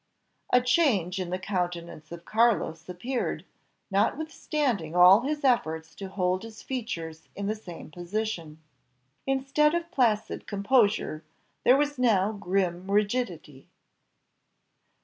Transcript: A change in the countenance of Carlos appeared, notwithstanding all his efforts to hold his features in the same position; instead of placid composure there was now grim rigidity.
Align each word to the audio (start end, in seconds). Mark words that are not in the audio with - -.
A 0.51 0.61
change 0.61 1.19
in 1.19 1.29
the 1.29 1.37
countenance 1.37 2.11
of 2.11 2.25
Carlos 2.25 2.89
appeared, 2.89 3.45
notwithstanding 3.91 4.95
all 4.95 5.21
his 5.21 5.43
efforts 5.43 5.93
to 5.93 6.09
hold 6.09 6.41
his 6.41 6.63
features 6.63 7.29
in 7.35 7.45
the 7.45 7.53
same 7.53 7.91
position; 7.91 8.59
instead 9.27 9.75
of 9.75 9.91
placid 9.91 10.47
composure 10.47 11.23
there 11.65 11.77
was 11.77 11.99
now 11.99 12.31
grim 12.31 12.89
rigidity. 12.89 13.69